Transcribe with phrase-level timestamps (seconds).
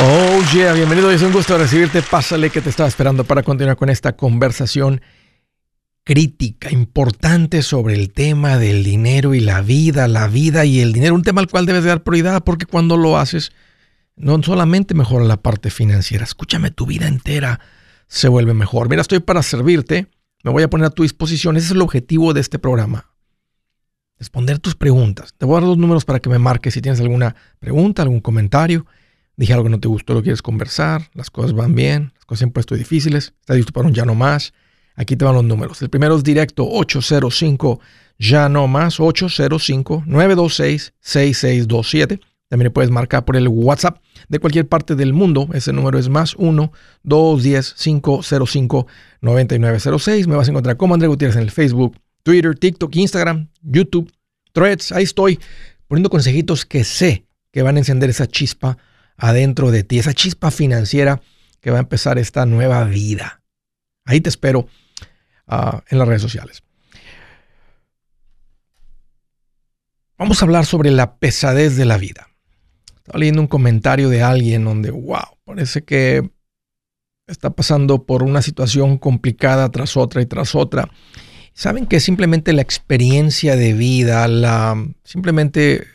[0.00, 2.02] Oh yeah, bienvenido, es un gusto recibirte.
[2.02, 5.00] Pásale que te estaba esperando para continuar con esta conversación
[6.04, 11.16] crítica, importante sobre el tema del dinero y la vida, la vida y el dinero,
[11.16, 13.50] un tema al cual debes dar prioridad porque cuando lo haces
[14.14, 17.58] no solamente mejora la parte financiera, escúchame, tu vida entera
[18.06, 18.88] se vuelve mejor.
[18.88, 20.06] Mira, estoy para servirte,
[20.44, 23.10] me voy a poner a tu disposición, ese es el objetivo de este programa.
[24.16, 25.34] Responder tus preguntas.
[25.36, 28.20] Te voy a dar dos números para que me marques si tienes alguna pregunta, algún
[28.20, 28.86] comentario
[29.38, 32.40] dije algo que no te gustó, lo quieres conversar, las cosas van bien, las cosas
[32.40, 34.52] se han puesto difíciles, estás listo para un ya no más.
[34.96, 35.80] Aquí te van los números.
[35.80, 37.80] El primero es directo 805
[38.18, 42.20] ya no más 805 926 6627.
[42.48, 45.48] También puedes marcar por el WhatsApp de cualquier parte del mundo.
[45.52, 46.72] Ese número es más 1
[47.04, 48.86] 210 505
[49.20, 50.26] 9906.
[50.26, 54.10] Me vas a encontrar como André Gutiérrez en el Facebook, Twitter, TikTok, Instagram, YouTube,
[54.52, 54.90] Threads.
[54.90, 55.38] Ahí estoy
[55.86, 58.78] poniendo consejitos que sé que van a encender esa chispa
[59.18, 61.20] adentro de ti, esa chispa financiera
[61.60, 63.42] que va a empezar esta nueva vida.
[64.06, 64.68] Ahí te espero
[65.46, 66.62] ah, en las redes sociales.
[70.16, 72.28] Vamos a hablar sobre la pesadez de la vida.
[72.96, 76.28] Estaba leyendo un comentario de alguien donde, wow, parece que
[77.26, 80.90] está pasando por una situación complicada tras otra y tras otra.
[81.52, 85.86] Saben que simplemente la experiencia de vida, la simplemente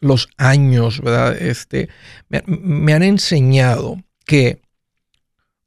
[0.00, 1.40] los años, ¿verdad?
[1.40, 1.88] Este,
[2.28, 4.62] me, han enseñado que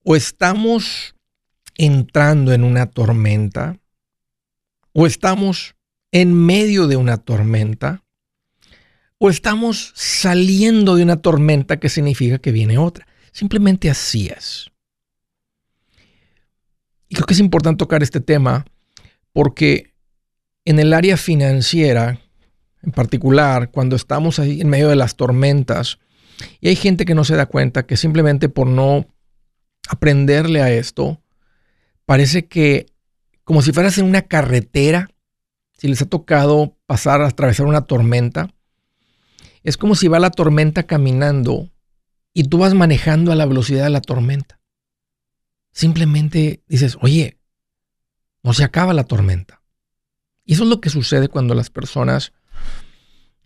[0.04, 1.16] o estamos
[1.76, 3.80] entrando en una tormenta,
[4.92, 5.76] o estamos
[6.12, 8.04] en medio de una tormenta,
[9.18, 13.08] o estamos saliendo de una tormenta que significa que viene otra.
[13.32, 14.70] Simplemente así es.
[17.08, 18.66] Y creo que es importante tocar este tema
[19.32, 19.94] porque
[20.66, 22.20] en el área financiera,
[22.84, 26.00] en particular cuando estamos ahí en medio de las tormentas.
[26.60, 29.08] Y hay gente que no se da cuenta que simplemente por no
[29.90, 31.22] aprenderle a esto,
[32.06, 32.88] parece que
[33.44, 35.10] como si fueras en una carretera,
[35.78, 38.54] si les ha tocado pasar a atravesar una tormenta,
[39.64, 41.70] es como si va la tormenta caminando
[42.34, 44.60] y tú vas manejando a la velocidad de la tormenta.
[45.72, 47.38] Simplemente dices, oye,
[48.44, 49.62] no se acaba la tormenta.
[50.46, 52.34] Y eso es lo que sucede cuando las personas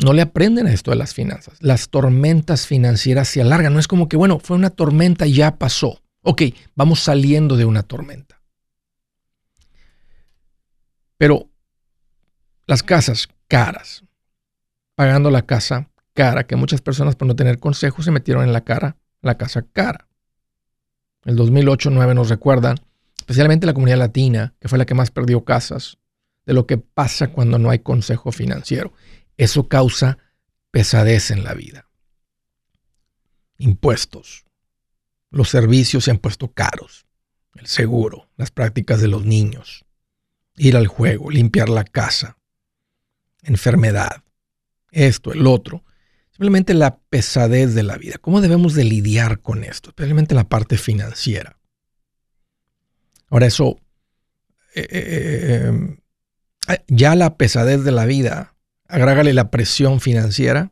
[0.04, 1.58] no le aprenden a esto de las finanzas.
[1.60, 3.74] Las tormentas financieras se alargan.
[3.74, 6.02] No es como que, bueno, fue una tormenta y ya pasó.
[6.22, 6.44] Ok,
[6.76, 8.42] vamos saliendo de una tormenta.
[11.18, 11.50] Pero
[12.68, 14.04] las casas caras,
[14.96, 18.62] pagando la casa cara, que muchas personas por no tener consejos se metieron en la
[18.62, 20.08] cara, la casa cara.
[21.24, 22.78] El 2008-2009 nos recuerdan,
[23.18, 25.98] especialmente la comunidad latina, que fue la que más perdió casas,
[26.46, 28.94] de lo que pasa cuando no hay consejo financiero.
[29.38, 30.18] Eso causa
[30.72, 31.88] pesadez en la vida.
[33.58, 34.46] Impuestos.
[35.30, 37.06] Los servicios se han puesto caros.
[37.56, 39.86] El seguro, las prácticas de los niños,
[40.58, 42.38] ir al juego, limpiar la casa,
[43.42, 44.24] enfermedad,
[44.92, 45.84] esto, el otro.
[46.32, 48.18] Simplemente la pesadez de la vida.
[48.20, 49.90] ¿Cómo debemos de lidiar con esto?
[49.90, 51.58] Especialmente la parte financiera.
[53.30, 53.80] Ahora eso,
[54.76, 55.98] eh, eh,
[56.68, 58.56] eh, ya la pesadez de la vida
[58.88, 60.72] agrégale la presión financiera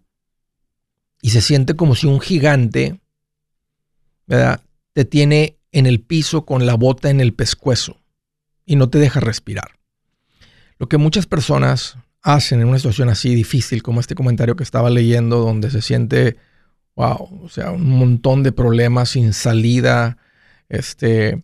[1.22, 3.00] y se siente como si un gigante
[4.28, 8.02] te tiene en el piso con la bota en el pescuezo
[8.66, 9.78] y no te deja respirar.
[10.80, 14.90] Lo que muchas personas hacen en una situación así difícil como este comentario que estaba
[14.90, 16.38] leyendo donde se siente,
[16.96, 20.18] wow, o sea, un montón de problemas sin salida,
[20.68, 21.44] este,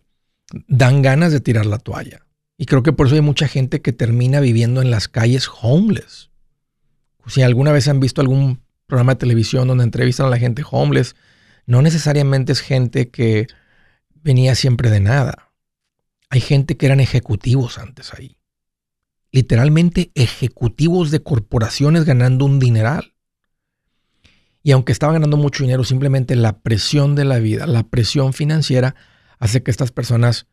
[0.66, 2.26] dan ganas de tirar la toalla.
[2.58, 6.31] Y creo que por eso hay mucha gente que termina viviendo en las calles homeless.
[7.26, 11.14] Si alguna vez han visto algún programa de televisión donde entrevistan a la gente homeless,
[11.66, 13.46] no necesariamente es gente que
[14.14, 15.52] venía siempre de nada.
[16.30, 18.36] Hay gente que eran ejecutivos antes ahí.
[19.30, 23.14] Literalmente ejecutivos de corporaciones ganando un dineral.
[24.62, 28.94] Y aunque estaban ganando mucho dinero, simplemente la presión de la vida, la presión financiera,
[29.38, 30.46] hace que estas personas,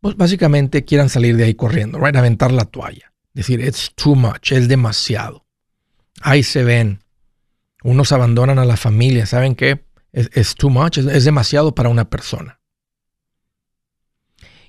[0.00, 2.16] pues básicamente quieran salir de ahí corriendo, right?
[2.16, 3.12] aventar la toalla.
[3.34, 5.45] Decir, it's too much, es demasiado.
[6.20, 7.00] Ahí se ven.
[7.82, 9.26] Unos abandonan a la familia.
[9.26, 9.84] ¿Saben qué?
[10.12, 12.60] Es, too much, es, demasiado para una persona.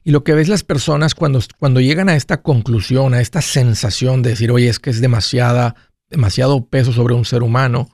[0.04, 4.22] Y lo que ves las personas cuando, cuando llegan a esta conclusión, a esta sensación
[4.22, 5.76] de decir, oye, es que es demasiada,
[6.10, 7.90] demasiado peso sobre un ser humano,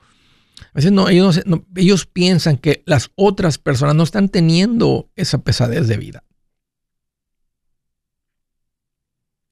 [0.60, 1.40] a veces no, ellos,
[1.76, 6.24] ellos piensan que las otras personas no están teniendo esa pesadez de vida.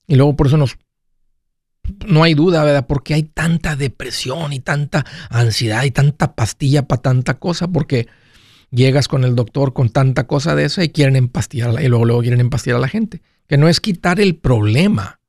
[0.06, 0.76] Y luego por eso nos
[2.06, 2.86] no hay duda, ¿verdad?
[2.86, 8.08] Porque hay tanta depresión y tanta ansiedad y tanta pastilla para tanta cosa, porque
[8.70, 12.22] llegas con el doctor con tanta cosa de esa y quieren empastillar y luego, luego
[12.22, 13.22] quieren empastillar a la gente.
[13.46, 15.20] Que no es quitar el problema,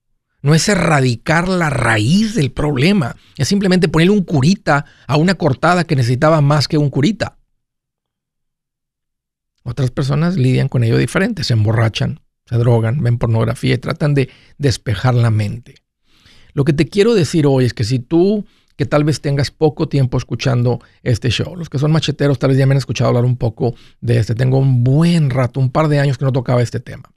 [0.42, 5.84] no es erradicar la raíz del problema, es simplemente ponerle un curita a una cortada
[5.84, 7.38] que necesitaba más que un curita.
[9.64, 14.30] Otras personas lidian con ello diferente, se emborrachan, se drogan, ven pornografía y tratan de
[14.58, 15.83] despejar la mente.
[16.54, 18.46] Lo que te quiero decir hoy es que si tú
[18.76, 21.56] que tal vez tengas poco tiempo escuchando este show.
[21.56, 24.36] Los que son macheteros tal vez ya me han escuchado hablar un poco de este.
[24.36, 27.12] Tengo un buen rato, un par de años que no tocaba este tema.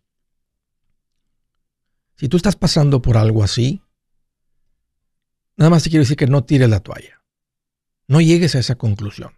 [2.17, 3.83] Si tú estás pasando por algo así,
[5.57, 7.23] nada más te quiero decir que no tires la toalla.
[8.09, 9.33] No llegues a esa conclusión.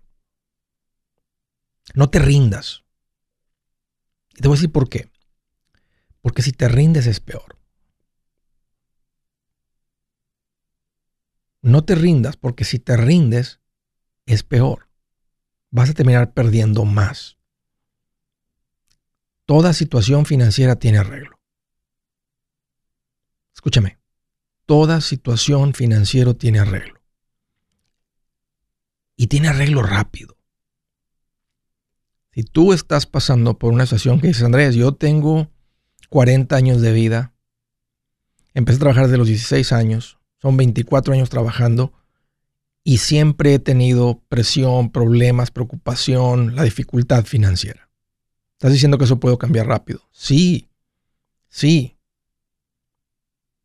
[1.95, 2.85] No te rindas.
[4.37, 5.11] Y te voy a decir por qué.
[6.21, 7.58] Porque si te rindes es peor.
[11.63, 13.61] No te rindas porque si te rindes
[14.27, 14.89] es peor.
[15.71, 17.39] Vas a terminar perdiendo más.
[19.45, 21.39] Toda situación financiera tiene arreglo.
[23.55, 23.99] Escúchame,
[24.67, 27.01] toda situación financiera tiene arreglo.
[29.17, 30.37] Y tiene arreglo rápido.
[32.33, 35.51] Si tú estás pasando por una situación que dices, Andrés, yo tengo
[36.11, 37.35] 40 años de vida,
[38.55, 41.93] empecé a trabajar desde los 16 años, son 24 años trabajando
[42.85, 47.91] y siempre he tenido presión, problemas, preocupación, la dificultad financiera.
[48.53, 50.01] ¿Estás diciendo que eso puedo cambiar rápido?
[50.11, 50.69] Sí,
[51.49, 51.97] sí.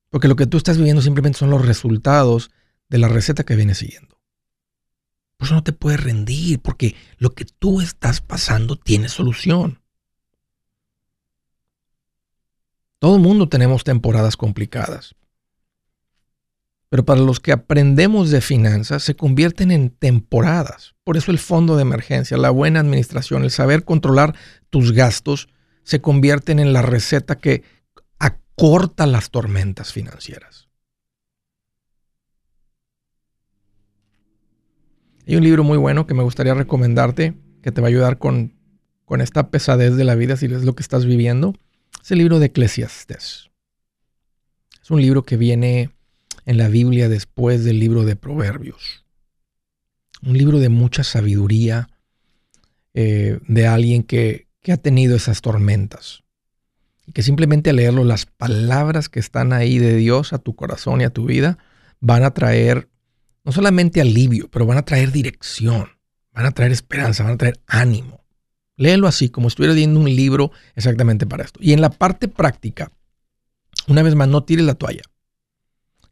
[0.09, 2.51] Porque lo que tú estás viviendo simplemente son los resultados
[2.89, 4.19] de la receta que vienes siguiendo.
[5.37, 9.81] Por eso no te puedes rendir, porque lo que tú estás pasando tiene solución.
[12.99, 15.15] Todo el mundo tenemos temporadas complicadas.
[16.93, 20.93] Pero para los que aprendemos de finanzas se convierten en temporadas.
[21.03, 24.35] Por eso el fondo de emergencia, la buena administración, el saber controlar
[24.69, 25.49] tus gastos,
[25.81, 27.63] se convierten en la receta que
[28.19, 30.69] acorta las tormentas financieras.
[35.25, 38.53] Hay un libro muy bueno que me gustaría recomendarte, que te va a ayudar con,
[39.05, 41.55] con esta pesadez de la vida, si es lo que estás viviendo.
[42.03, 43.49] Es el libro de Eclesiastes.
[44.79, 45.89] Es un libro que viene
[46.45, 49.05] en la Biblia después del libro de Proverbios.
[50.21, 51.89] Un libro de mucha sabiduría
[52.93, 56.23] eh, de alguien que, que ha tenido esas tormentas.
[57.05, 61.01] Y que simplemente al leerlo, las palabras que están ahí de Dios a tu corazón
[61.01, 61.57] y a tu vida
[61.99, 62.89] van a traer
[63.43, 65.89] no solamente alivio, pero van a traer dirección,
[66.31, 68.23] van a traer esperanza, van a traer ánimo.
[68.77, 71.59] Léelo así, como si estuviera leyendo un libro exactamente para esto.
[71.61, 72.91] Y en la parte práctica,
[73.87, 75.03] una vez más, no tires la toalla.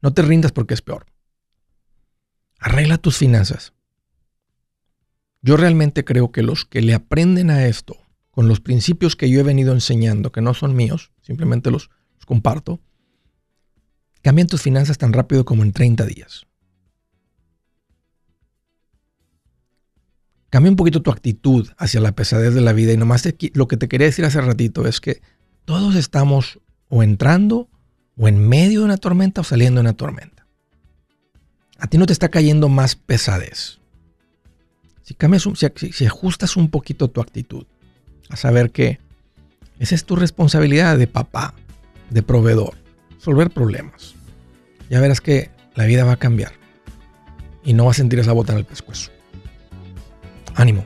[0.02, 1.06] No te rindas porque es peor.
[2.60, 3.74] Arregla tus finanzas.
[5.42, 7.98] Yo realmente creo que los que le aprenden a esto
[8.30, 11.90] con los principios que yo he venido enseñando, que no son míos, simplemente los,
[12.26, 12.80] comparto,
[14.22, 16.46] cambian tus finanzas tan rápido como en 30 días.
[20.50, 23.78] Cambia un poquito tu actitud hacia la pesadez de la vida y nomás lo que
[23.78, 25.22] te quería decir hace ratito es que
[25.66, 26.60] todos estamos
[26.90, 27.70] o entrando
[28.18, 30.46] o en medio de una tormenta o saliendo de una tormenta.
[31.78, 33.80] A ti no te está cayendo más pesadez.
[35.04, 37.66] Si, cambias si, ajustas un poquito tu actitud
[38.30, 39.00] a saber que
[39.80, 41.56] esa es tu responsabilidad de papá,
[42.12, 42.78] de proveedor,
[43.16, 44.14] resolver problemas.
[44.90, 46.54] Ya verás que la vida va a cambiar
[47.64, 49.10] y no vas a sentir esa bota en el pescuezo.
[50.56, 50.86] Ánimo.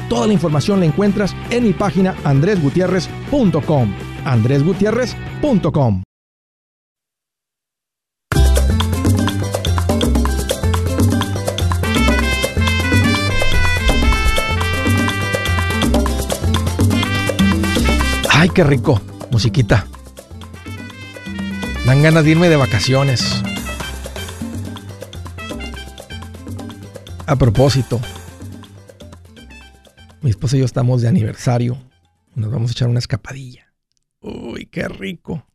[0.11, 3.93] Toda la información la encuentras en mi página andresgutierrez.com.
[4.25, 6.03] andresgutierrez.com.
[18.29, 18.99] Ay, qué rico,
[19.31, 19.87] musiquita.
[21.85, 23.41] Dan ganas de irme de vacaciones.
[27.25, 28.01] A propósito,
[30.21, 31.77] mi esposa y yo estamos de aniversario.
[32.35, 33.73] Nos vamos a echar una escapadilla.
[34.21, 35.45] Uy, qué rico.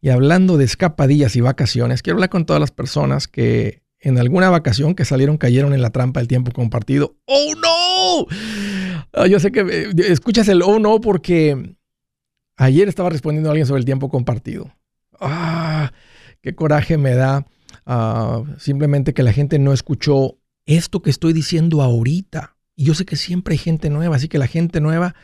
[0.00, 4.50] Y hablando de escapadillas y vacaciones, quiero hablar con todas las personas que en alguna
[4.50, 7.16] vacación que salieron cayeron en la trampa del tiempo compartido.
[7.24, 8.36] ¡Oh, no!
[9.14, 11.76] Ah, yo sé que eh, escuchas el oh, no porque
[12.56, 14.70] ayer estaba respondiendo a alguien sobre el tiempo compartido.
[15.20, 15.92] ¡Ah!
[16.42, 17.46] ¡Qué coraje me da!
[17.86, 22.53] Ah, simplemente que la gente no escuchó esto que estoy diciendo ahorita.
[22.76, 25.14] Y yo sé que siempre hay gente nueva, así que la gente nueva,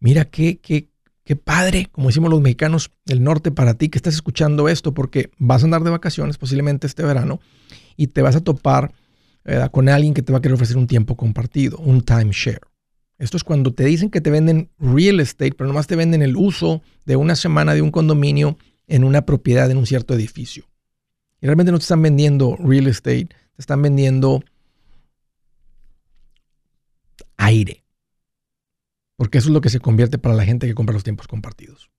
[0.00, 0.88] mira qué, qué,
[1.24, 5.30] qué padre, como decimos los mexicanos del norte, para ti que estás escuchando esto, porque
[5.38, 7.40] vas a andar de vacaciones posiblemente este verano
[7.96, 8.92] y te vas a topar
[9.70, 12.60] con alguien que te va a querer ofrecer un tiempo compartido, un timeshare.
[13.18, 16.36] Esto es cuando te dicen que te venden real estate, pero nomás te venden el
[16.36, 18.56] uso de una semana de un condominio
[18.86, 20.64] en una propiedad en un cierto edificio.
[21.40, 24.42] Y realmente no te están vendiendo real estate, te están vendiendo
[27.40, 27.84] aire.
[29.16, 31.90] Porque eso es lo que se convierte para la gente que compra los tiempos compartidos.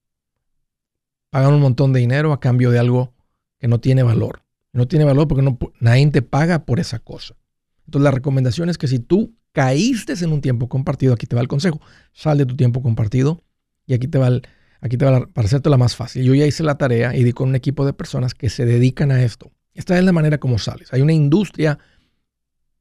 [1.29, 3.13] Pagan un montón de dinero a cambio de algo
[3.59, 4.43] que no tiene valor.
[4.73, 7.35] No tiene valor porque no, nadie te paga por esa cosa.
[7.85, 11.41] Entonces la recomendación es que si tú caíste en un tiempo compartido, aquí te va
[11.41, 11.81] el consejo.
[12.13, 13.43] Sal de tu tiempo compartido
[13.85, 14.29] y aquí te va,
[14.79, 16.23] aquí te va para hacerte la más fácil.
[16.23, 19.11] Yo ya hice la tarea y di con un equipo de personas que se dedican
[19.11, 19.51] a esto.
[19.73, 20.93] Esta es la manera como sales.
[20.93, 21.79] Hay una industria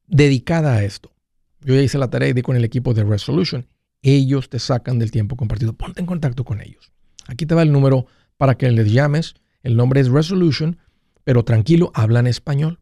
[0.06, 1.12] dedicada a esto.
[1.62, 3.66] Yo ya hice la tarea y di con el equipo de Resolution.
[4.02, 5.74] Ellos te sacan del tiempo compartido.
[5.74, 6.92] Ponte en contacto con ellos.
[7.26, 9.34] Aquí te va el número para que les llames.
[9.62, 10.78] El nombre es Resolution,
[11.24, 12.80] pero tranquilo, hablan español.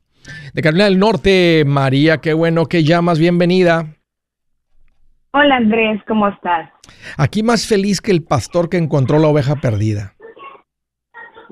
[0.54, 3.18] De Carolina del Norte, María, qué bueno que llamas.
[3.18, 3.86] Bienvenida.
[5.32, 6.70] Hola Andrés, ¿cómo estás?
[7.18, 10.14] Aquí más feliz que el pastor que encontró la oveja perdida.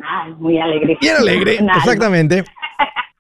[0.02, 0.96] Ay, muy alegre.
[1.00, 2.44] Bien alegre, exactamente.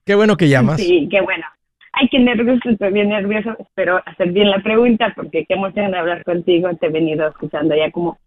[0.04, 0.80] Qué bueno que llamas.
[0.80, 1.44] Sí, qué bueno.
[1.92, 3.56] Ay, qué nervioso, estoy bien nervioso.
[3.58, 6.70] Espero hacer bien la pregunta porque qué emoción de hablar contigo.
[6.76, 8.18] Te he venido escuchando ya como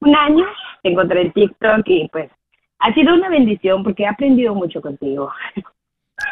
[0.00, 0.44] un año.
[0.82, 2.30] Te encontré en TikTok y pues
[2.78, 5.30] ha sido una bendición porque he aprendido mucho contigo.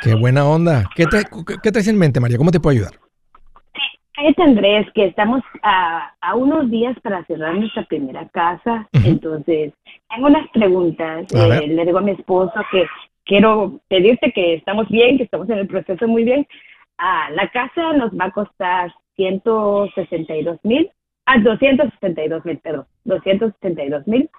[0.02, 0.84] Qué buena onda.
[0.94, 1.22] ¿Qué, te,
[1.62, 2.38] qué traes en mente, María?
[2.38, 2.92] ¿Cómo te puedo ayudar?
[4.16, 8.88] Sí, Andrés, que estamos a, a, unos días para cerrar nuestra primera casa.
[8.92, 9.74] Entonces,
[10.08, 11.26] tengo unas preguntas.
[11.34, 12.86] Eh, le digo a mi esposo que
[13.24, 16.46] quiero pedirte que estamos bien, que estamos en el proceso muy bien.
[16.96, 20.90] Ah, la casa nos va a costar 162 mil,
[21.26, 24.30] ah, 262 mil, perdón, 262 mil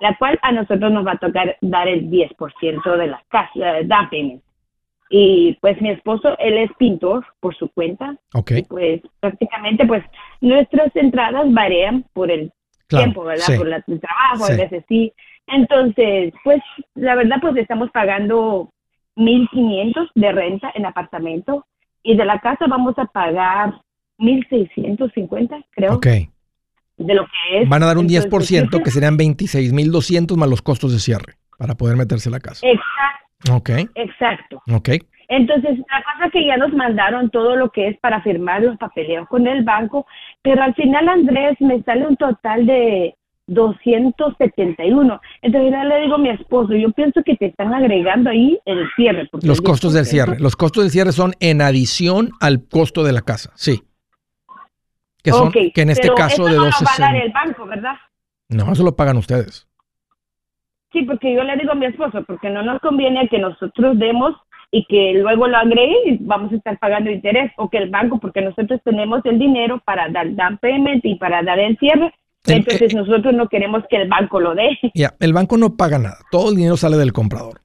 [0.00, 4.08] la cual a nosotros nos va a tocar dar el 10% de la casa, da
[4.10, 4.42] payment.
[5.10, 8.16] Y pues mi esposo, él es pintor por su cuenta.
[8.34, 8.52] Ok.
[8.68, 10.04] pues prácticamente pues
[10.40, 12.52] nuestras entradas varían por el
[12.86, 13.56] tiempo, ¿verdad?
[13.56, 15.12] Por el trabajo, a veces sí.
[15.46, 16.62] Entonces, pues
[16.94, 18.72] la verdad pues estamos pagando
[19.16, 21.66] 1.500 de renta en apartamento
[22.02, 23.74] y de la casa vamos a pagar
[24.18, 25.94] 1.650, creo.
[25.94, 26.06] Ok
[27.00, 27.68] de lo que es.
[27.68, 31.96] Van a dar un 10% que serían 26.200 más los costos de cierre para poder
[31.96, 32.66] meterse a la casa.
[32.66, 33.54] Exacto.
[33.56, 33.70] Ok.
[33.94, 34.62] Exacto.
[34.72, 34.90] Ok.
[35.28, 38.76] Entonces, la cosa es que ya nos mandaron todo lo que es para firmar los
[38.78, 40.06] papeleos con el banco,
[40.42, 43.14] pero al final, Andrés, me sale un total de
[43.46, 45.20] 271.
[45.42, 48.88] Entonces ya le digo a mi esposo, yo pienso que te están agregando ahí el
[48.96, 49.28] cierre.
[49.42, 50.38] Los costos del cierre.
[50.40, 53.82] Los costos del cierre son en adición al costo de la casa, sí.
[55.22, 57.94] Que, son, que en este caso de no va a dar el banco, ¿verdad?
[58.48, 59.68] No, eso lo pagan ustedes.
[60.92, 64.34] Sí, porque yo le digo a mi esposo, porque no nos conviene que nosotros demos
[64.72, 68.18] y que luego lo agregue y vamos a estar pagando interés, o que el banco,
[68.18, 72.12] porque nosotros tenemos el dinero para dar down payment y para dar el cierre,
[72.46, 74.78] entonces nosotros no queremos que el banco lo dé.
[74.94, 77.60] Ya, el banco no paga nada, todo el dinero sale del comprador.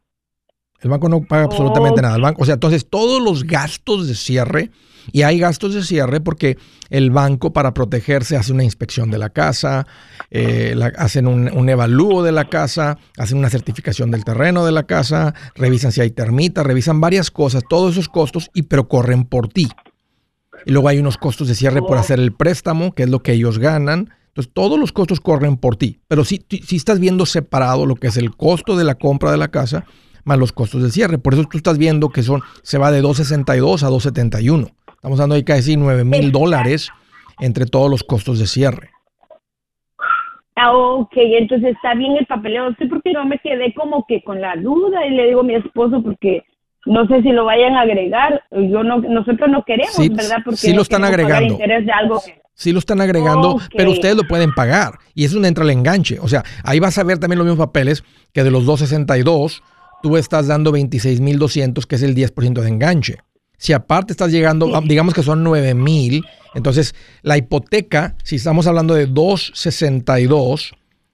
[0.85, 2.15] El banco no paga absolutamente nada.
[2.15, 4.69] El banco, o sea, entonces todos los gastos de cierre,
[5.11, 6.59] y hay gastos de cierre porque
[6.91, 9.87] el banco para protegerse hace una inspección de la casa,
[10.29, 14.83] eh, hacen un, un, evalúo de la casa, hacen una certificación del terreno de la
[14.83, 19.47] casa, revisan si hay termitas, revisan varias cosas, todos esos costos, y pero corren por
[19.47, 19.67] ti.
[20.67, 23.31] Y luego hay unos costos de cierre por hacer el préstamo, que es lo que
[23.31, 24.11] ellos ganan.
[24.27, 25.99] Entonces, todos los costos corren por ti.
[26.07, 29.37] Pero si, si estás viendo separado lo que es el costo de la compra de
[29.37, 29.85] la casa
[30.25, 31.17] más los costos de cierre.
[31.17, 34.73] Por eso tú estás viendo que son, se va de 2.62 a 2.71.
[34.93, 36.91] Estamos dando ahí casi 9 mil dólares
[37.39, 38.89] entre todos los costos de cierre.
[40.57, 42.73] Ah, ok, entonces está bien el papeleo.
[42.79, 45.55] Sí, porque no me quedé como que con la duda y le digo a mi
[45.55, 46.43] esposo porque
[46.85, 48.41] no sé si lo vayan a agregar.
[48.51, 50.37] Yo no, nosotros no queremos, ¿verdad?
[50.43, 51.57] Porque sí lo están agregando.
[51.57, 52.21] De algo
[52.57, 54.93] Sí lo están agregando, pero ustedes lo pueden pagar.
[55.13, 56.19] Y es donde entra el enganche.
[56.21, 59.61] O sea, ahí vas a ver también los mismos papeles que de los 262
[60.05, 63.17] tú estás dando 26.200, que es el 10% de enganche.
[63.57, 66.93] Si aparte estás llegando, digamos que son 9.000, entonces
[67.23, 70.73] la hipoteca, si estamos hablando de 262,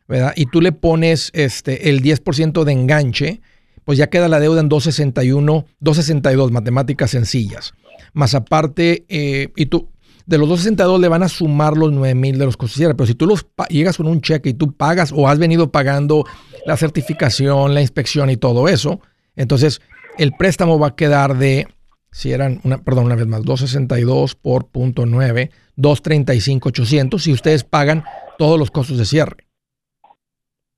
[0.10, 0.34] ¿verdad?
[0.36, 3.42] Y tú le pones este, el 10% de enganche,
[3.86, 7.74] pues ya queda la deuda en 261, 262, matemáticas sencillas.
[8.12, 9.88] Más aparte, eh, y tú,
[10.26, 13.16] de los 262 le van a sumar los 9 mil de los costos Pero si
[13.16, 16.26] tú los llegas con un cheque y tú pagas o has venido pagando
[16.66, 19.02] la certificación, la inspección y todo eso,
[19.36, 19.82] entonces
[20.18, 21.68] el préstamo va a quedar de,
[22.12, 27.64] si eran, una, perdón, una vez más, 262 por punto 9, 235, 800, si ustedes
[27.64, 28.04] pagan
[28.38, 29.48] todos los costos de cierre.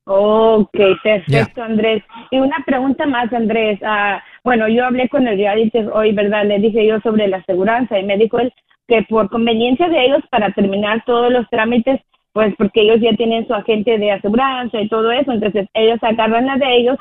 [0.05, 2.03] Ok, perfecto, Andrés.
[2.29, 3.79] Y una pregunta más, Andrés.
[3.85, 6.45] Ah, bueno, yo hablé con el reality hoy, ¿verdad?
[6.45, 8.53] Le dije yo sobre la aseguranza y me dijo él
[8.87, 12.01] que por conveniencia de ellos para terminar todos los trámites,
[12.33, 16.47] pues porque ellos ya tienen su agente de aseguranza y todo eso, entonces ellos agarran
[16.47, 16.97] la de ellos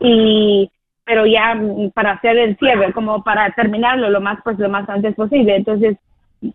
[0.00, 0.70] y
[1.04, 4.88] pero ya mm, para hacer el cierre, como para terminarlo lo más pues lo más
[4.88, 5.56] antes posible.
[5.56, 5.96] Entonces,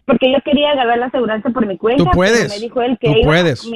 [0.06, 3.14] porque yo quería agarrar la aseguranza por mi cuenta, tú puedes, me dijo él que
[3.14, 3.70] tú puedes.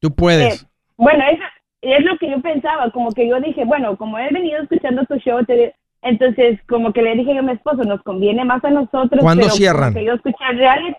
[0.00, 0.66] Tú puedes.
[0.96, 1.42] bueno, eso
[1.80, 5.16] es lo que yo pensaba, como que yo dije, bueno, como he venido escuchando tu
[5.16, 8.70] show, te, entonces, como que le dije yo a mi esposo, nos conviene más a
[8.70, 9.20] nosotros.
[9.20, 9.94] ¿Cuándo cierran?
[9.94, 10.96] Que yo escuché reales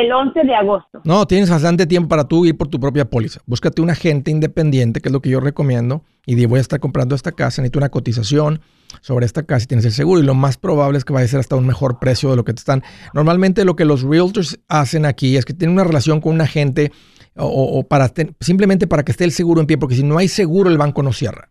[0.00, 1.00] el 11 de agosto.
[1.04, 3.40] No, tienes bastante tiempo para tú ir por tu propia póliza.
[3.46, 6.80] Búscate un agente independiente, que es lo que yo recomiendo, y di, voy a estar
[6.80, 8.60] comprando esta casa, necesito una cotización
[9.00, 10.20] sobre esta casa y tienes el seguro.
[10.20, 12.44] Y lo más probable es que vaya a ser hasta un mejor precio de lo
[12.44, 12.82] que te están.
[13.14, 16.92] Normalmente lo que los realtors hacen aquí es que tienen una relación con un agente
[17.38, 20.70] o, para simplemente para que esté el seguro en pie, porque si no hay seguro,
[20.70, 21.48] el banco no cierra.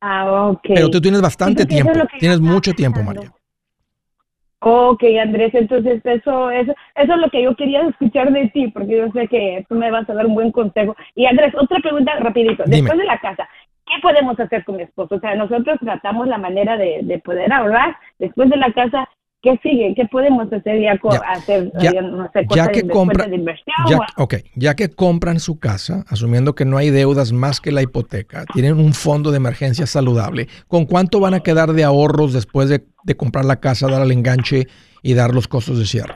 [0.00, 0.60] Ah, ok.
[0.74, 3.32] Pero tú tienes bastante tiempo, tienes mucho tiempo, María.
[4.66, 8.96] Ok, Andrés, entonces eso, eso, eso es lo que yo quería escuchar de ti, porque
[8.96, 10.96] yo sé que tú me vas a dar un buen consejo.
[11.14, 12.62] Y Andrés, otra pregunta rapidito.
[12.64, 13.46] Después de la casa,
[13.84, 15.16] ¿qué podemos hacer con mi esposo?
[15.16, 17.94] O sea, nosotros tratamos la manera de, de poder ahorrar.
[18.18, 19.06] Después de la casa,
[19.44, 19.92] ¿Qué sigue?
[19.94, 20.98] ¿Qué podemos hacer ya,
[21.30, 21.70] hacer,
[22.02, 23.30] no sé, ya que compran,
[23.86, 27.82] ya, ok, ya que compran su casa, asumiendo que no hay deudas más que la
[27.82, 32.70] hipoteca, tienen un fondo de emergencia saludable, ¿con cuánto van a quedar de ahorros después
[32.70, 34.66] de, comprar la casa, dar el enganche
[35.02, 36.14] y dar los costos de cierre?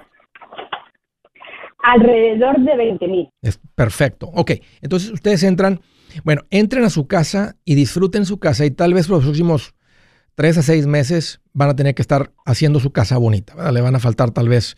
[1.83, 3.29] Alrededor de 20 mil.
[3.43, 4.31] Es perfecto.
[4.33, 5.81] Ok, entonces ustedes entran,
[6.25, 9.75] bueno, entren a su casa y disfruten su casa y tal vez por los próximos
[10.39, 13.73] tres a seis meses van a tener que estar haciendo su casa bonita.
[13.73, 14.77] Le van a faltar tal vez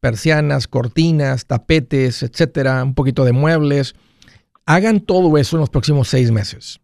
[0.00, 3.94] persianas, cortinas, tapetes, etcétera, un poquito de muebles.
[4.66, 6.80] Hagan todo eso en los próximos seis meses.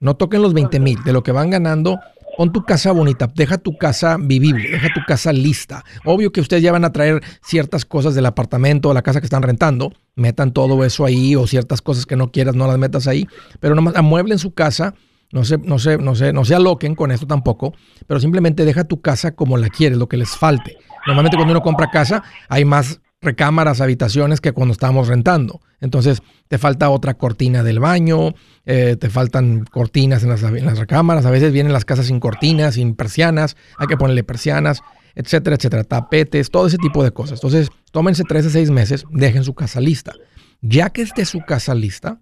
[0.00, 1.02] No toquen los 20 mil.
[1.02, 1.98] De lo que van ganando,
[2.36, 5.82] pon tu casa bonita, deja tu casa vivible, deja tu casa lista.
[6.04, 9.26] Obvio que ustedes ya van a traer ciertas cosas del apartamento o la casa que
[9.26, 9.94] están rentando.
[10.14, 13.26] Metan todo eso ahí o ciertas cosas que no quieras, no las metas ahí.
[13.60, 14.92] Pero nomás amueblen su casa
[15.32, 17.74] no se, no, se, no, se, no se aloquen con esto tampoco,
[18.06, 20.76] pero simplemente deja tu casa como la quieres, lo que les falte.
[21.06, 25.60] Normalmente cuando uno compra casa hay más recámaras, habitaciones que cuando estamos rentando.
[25.80, 28.34] Entonces te falta otra cortina del baño,
[28.66, 32.20] eh, te faltan cortinas en las, en las, recámaras, a veces vienen las casas sin
[32.20, 34.80] cortinas, sin persianas, hay que ponerle persianas,
[35.14, 37.38] etcétera, etcétera, tapetes, todo ese tipo de cosas.
[37.38, 40.12] Entonces tómense tres a seis meses, dejen su casa lista.
[40.60, 42.20] Ya que esté su casa lista,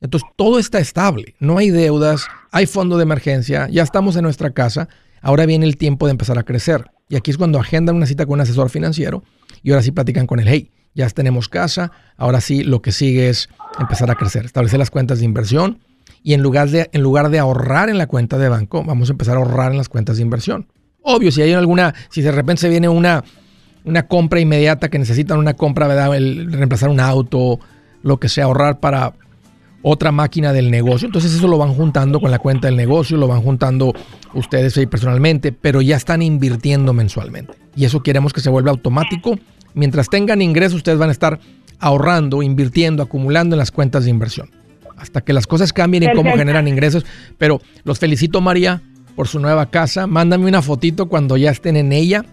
[0.00, 4.50] entonces todo está estable, no hay deudas, hay fondo de emergencia, ya estamos en nuestra
[4.50, 4.88] casa,
[5.20, 6.84] ahora viene el tiempo de empezar a crecer.
[7.08, 9.24] Y aquí es cuando agendan una cita con un asesor financiero
[9.62, 13.28] y ahora sí platican con él, hey, ya tenemos casa, ahora sí lo que sigue
[13.28, 15.78] es empezar a crecer, establecer las cuentas de inversión
[16.22, 19.12] y en lugar de, en lugar de ahorrar en la cuenta de banco, vamos a
[19.12, 20.66] empezar a ahorrar en las cuentas de inversión.
[21.02, 23.24] Obvio, si hay alguna, si de repente se viene una,
[23.84, 26.14] una compra inmediata que necesitan una compra.
[26.14, 27.60] El, reemplazar un auto,
[28.02, 29.14] lo que sea, ahorrar para
[29.88, 31.06] otra máquina del negocio.
[31.06, 33.94] Entonces eso lo van juntando con la cuenta del negocio, lo van juntando
[34.34, 37.54] ustedes ahí personalmente, pero ya están invirtiendo mensualmente.
[37.74, 39.38] Y eso queremos que se vuelva automático.
[39.74, 41.40] Mientras tengan ingresos, ustedes van a estar
[41.78, 44.50] ahorrando, invirtiendo, acumulando en las cuentas de inversión.
[44.96, 47.06] Hasta que las cosas cambien y cómo generan ingresos.
[47.38, 48.82] Pero los felicito, María,
[49.16, 50.06] por su nueva casa.
[50.06, 52.24] Mándame una fotito cuando ya estén en ella.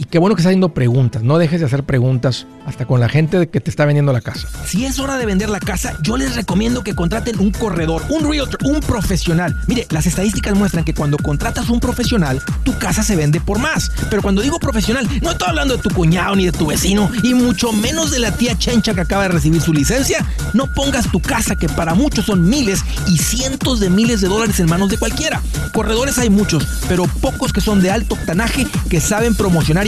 [0.00, 1.24] Y qué bueno que estás haciendo preguntas.
[1.24, 4.46] No dejes de hacer preguntas hasta con la gente que te está vendiendo la casa.
[4.64, 8.30] Si es hora de vender la casa, yo les recomiendo que contraten un corredor, un
[8.30, 9.56] realtor, un profesional.
[9.66, 13.90] Mire, las estadísticas muestran que cuando contratas un profesional, tu casa se vende por más.
[14.08, 17.34] Pero cuando digo profesional, no estoy hablando de tu cuñado ni de tu vecino, y
[17.34, 20.24] mucho menos de la tía Chencha que acaba de recibir su licencia.
[20.54, 24.60] No pongas tu casa, que para muchos son miles y cientos de miles de dólares
[24.60, 25.42] en manos de cualquiera.
[25.72, 29.87] Corredores hay muchos, pero pocos que son de alto octanaje que saben promocionar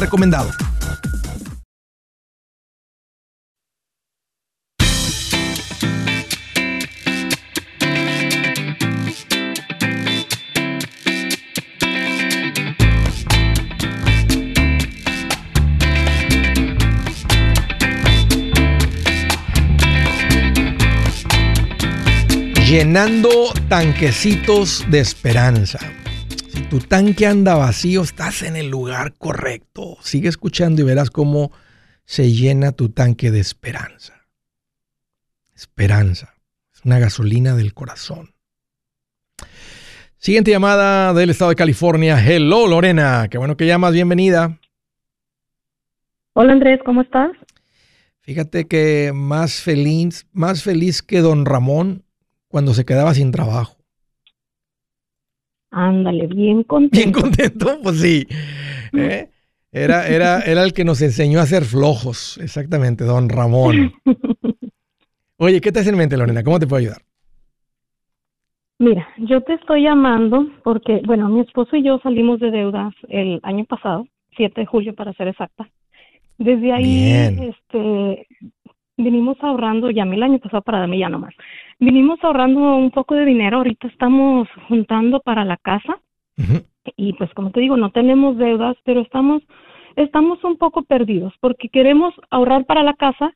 [0.00, 0.50] recomendado.
[22.70, 25.99] llenando tanquecitos de esperanza.
[26.70, 29.96] Tu tanque anda vacío, estás en el lugar correcto.
[30.02, 31.50] Sigue escuchando y verás cómo
[32.04, 34.24] se llena tu tanque de esperanza.
[35.52, 36.32] Esperanza.
[36.72, 38.34] Es una gasolina del corazón.
[40.16, 42.24] Siguiente llamada del estado de California.
[42.24, 43.26] Hello, Lorena.
[43.28, 43.92] Qué bueno que llamas.
[43.92, 44.60] Bienvenida.
[46.34, 46.78] Hola, Andrés.
[46.84, 47.32] ¿Cómo estás?
[48.20, 52.04] Fíjate que más feliz, más feliz que don Ramón
[52.46, 53.79] cuando se quedaba sin trabajo.
[55.70, 56.96] Ándale, bien contento.
[56.96, 58.26] Bien contento, pues sí.
[58.92, 59.28] ¿eh?
[59.72, 63.92] Era, era, era el que nos enseñó a ser flojos, exactamente, don Ramón.
[65.36, 66.42] Oye, ¿qué te hace en mente, Lorena?
[66.42, 67.02] ¿Cómo te puedo ayudar?
[68.80, 73.38] Mira, yo te estoy llamando porque, bueno, mi esposo y yo salimos de deudas el
[73.42, 74.06] año pasado,
[74.36, 75.68] 7 de julio para ser exacta.
[76.38, 78.26] Desde ahí, este,
[78.96, 81.34] vinimos ahorrando, ya el año pasado para darme ya nomás,
[81.80, 85.98] vinimos ahorrando un poco de dinero, ahorita estamos juntando para la casa
[86.96, 89.42] y pues como te digo, no tenemos deudas, pero estamos,
[89.96, 93.34] estamos un poco perdidos porque queremos ahorrar para la casa,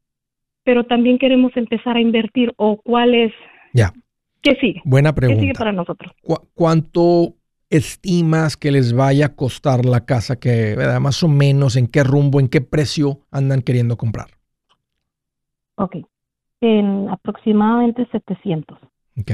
[0.63, 3.33] pero también queremos empezar a invertir o cuál es...
[3.73, 3.93] Ya.
[4.41, 4.83] ¿Qué sigue?
[4.85, 5.41] Buena pregunta.
[5.41, 6.13] ¿Qué sigue para nosotros?
[6.55, 7.35] ¿Cuánto
[7.71, 10.37] estimas que les vaya a costar la casa?
[10.37, 14.29] Que, Más o menos, ¿en qué rumbo, en qué precio andan queriendo comprar?
[15.77, 15.97] Ok,
[16.65, 18.79] en aproximadamente 700.
[19.19, 19.33] Ok.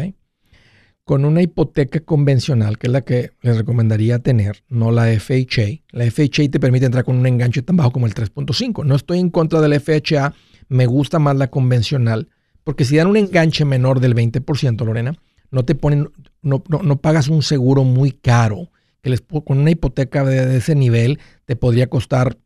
[1.05, 5.83] Con una hipoteca convencional, que es la que les recomendaría tener, no la FHA.
[5.91, 8.85] La FHA te permite entrar con un enganche tan bajo como el 3.5.
[8.85, 10.35] No estoy en contra de la FHA,
[10.69, 12.29] me gusta más la convencional,
[12.63, 15.15] porque si dan un enganche menor del 20%, Lorena,
[15.51, 16.11] no te ponen,
[16.43, 18.71] no, no, pagas un seguro muy caro.
[19.03, 22.37] Que les, con una hipoteca de, de ese nivel te podría costar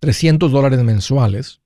[0.00, 1.60] 300 dólares mensuales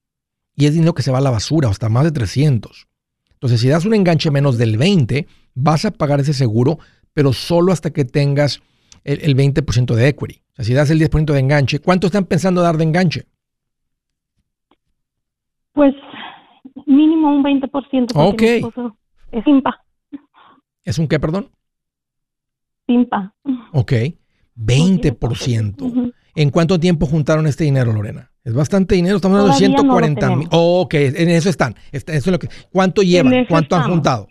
[0.59, 2.89] y es dinero que se va a la basura, hasta más de 300.
[3.35, 6.81] Entonces, si das un enganche menos del 20, vas a pagar ese seguro,
[7.15, 8.61] pero solo hasta que tengas
[9.05, 10.43] el, 20% de equity.
[10.51, 13.27] O sea, si das el 10% de enganche, ¿cuánto están pensando dar de enganche?
[15.75, 15.95] Pues
[16.87, 18.11] mínimo un 20%.
[18.17, 18.43] Ok.
[19.31, 19.85] Es IMPA.
[20.83, 21.51] ¿Es un qué, perdón?
[22.89, 23.33] IMPA.
[23.73, 23.93] Ok.
[24.57, 26.13] 20%.
[26.39, 28.31] ¿En cuánto tiempo juntaron este dinero, Lorena?
[28.45, 30.49] Es bastante dinero, estamos hablando de 140 mil.
[30.53, 31.75] ok, en eso están.
[31.91, 33.45] Eso es lo que, ¿Cuánto llevan?
[33.49, 34.29] ¿Cuánto han juntado?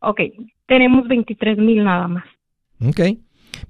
[0.00, 0.20] Ok,
[0.66, 2.24] tenemos 23 mil nada más.
[2.82, 3.00] Ok.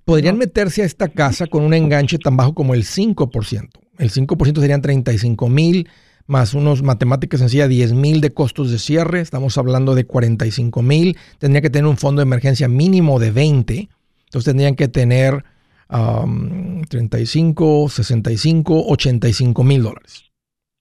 [0.05, 3.69] Podrían meterse a esta casa con un enganche tan bajo como el 5%.
[3.99, 5.89] El 5% serían 35 mil,
[6.29, 9.19] más unos matemáticas sencillas, 10 mil de costos de cierre.
[9.19, 11.19] Estamos hablando de 45 mil.
[11.39, 13.89] Tendría que tener un fondo de emergencia mínimo de 20.
[14.27, 15.45] Entonces tendrían que tener
[15.93, 20.33] 35, 65, 85 mil dólares.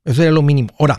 [0.04, 0.70] Eso sería lo mínimo.
[0.80, 0.98] Ahora,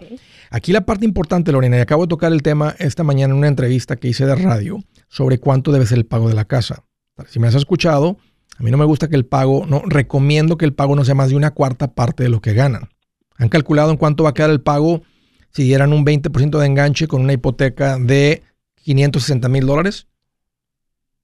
[0.51, 3.49] aquí la parte importante, Lorena, y acabo de tocar el tema esta mañana en una
[3.49, 6.85] entrevista que hice de radio sobre cuánto debe ser el pago de la casa.
[7.27, 8.19] Si me has escuchado,
[8.59, 11.15] a mí no me gusta que el pago, no recomiendo que el pago no sea
[11.15, 12.91] más de una cuarta parte de lo que ganan.
[13.39, 15.03] ¿Han calculado en cuánto va a quedar el pago
[15.51, 18.43] si dieran un 20% de enganche con una hipoteca de
[18.77, 20.07] 560 mil dólares?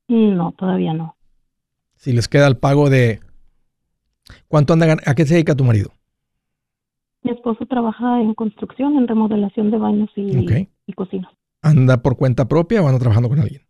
[0.08, 1.17] No, todavía no.
[1.98, 3.20] Si les queda el pago de...
[4.46, 5.90] ¿Cuánto anda ¿A qué se dedica tu marido?
[7.22, 11.32] Mi esposo trabaja en construcción, en remodelación de baños y, y cocinas.
[11.60, 13.62] ¿Anda por cuenta propia o anda trabajando con alguien?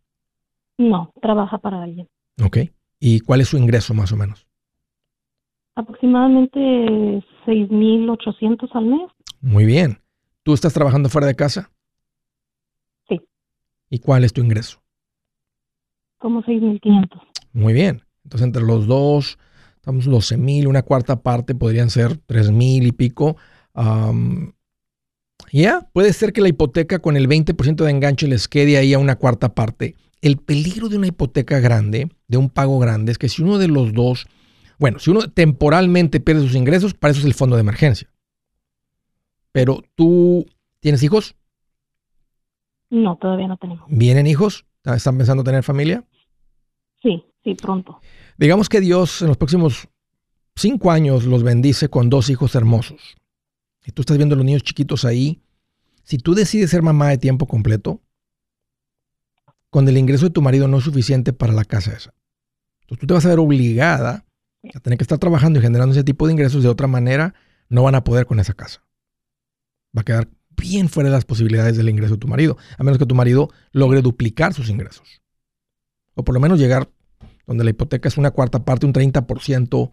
[0.77, 2.07] No, trabaja para alguien.
[2.45, 2.57] Ok.
[2.99, 4.45] ¿Y cuál es su ingreso más o menos?
[5.73, 6.59] Aproximadamente
[7.47, 9.11] 6.800 al mes.
[9.41, 10.01] Muy bien.
[10.43, 11.71] ¿Tú estás trabajando fuera de casa?
[13.07, 13.19] Sí.
[13.89, 14.81] ¿Y cuál es tu ingreso?
[16.19, 17.21] Como 6.500.
[17.53, 18.03] Muy bien.
[18.23, 19.37] Entonces, entre los dos,
[19.75, 23.37] estamos 12.000, una cuarta parte podrían ser 3.000 y pico.
[25.51, 28.99] ya, puede ser que la hipoteca con el 20% de enganche les quede ahí a
[28.99, 29.95] una cuarta parte.
[30.21, 33.69] El peligro de una hipoteca grande, de un pago grande, es que si uno de
[33.69, 34.27] los dos,
[34.77, 38.09] bueno, si uno temporalmente pierde sus ingresos, para eso es el fondo de emergencia.
[39.51, 40.45] Pero tú,
[40.79, 41.35] ¿tienes hijos?
[42.89, 43.85] No, todavía no tenemos.
[43.87, 44.65] ¿Vienen hijos?
[44.83, 46.03] ¿Están pensando tener familia?
[47.01, 48.01] Sí, sí, pronto.
[48.37, 49.87] Digamos que Dios en los próximos
[50.55, 53.17] cinco años los bendice con dos hijos hermosos.
[53.85, 55.41] Y tú estás viendo a los niños chiquitos ahí.
[56.03, 58.01] Si tú decides ser mamá de tiempo completo,
[59.69, 62.13] con el ingreso de tu marido no es suficiente para la casa esa.
[62.81, 64.25] Entonces tú te vas a ver obligada
[64.73, 66.63] a tener que estar trabajando y generando ese tipo de ingresos.
[66.63, 67.33] De otra manera,
[67.69, 68.83] no van a poder con esa casa.
[69.95, 72.97] Va a quedar bien fuera de las posibilidades del ingreso de tu marido, a menos
[72.97, 75.21] que tu marido logre duplicar sus ingresos.
[76.19, 76.89] O por lo menos llegar
[77.47, 79.91] donde la hipoteca es una cuarta parte, un 30%.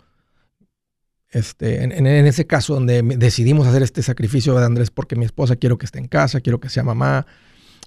[1.31, 5.77] Este, en, ese caso donde decidimos hacer este sacrificio de Andrés porque mi esposa quiero
[5.77, 7.27] que esté en casa, quiero que sea mamá,